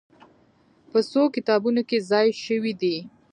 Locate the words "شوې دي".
2.43-2.97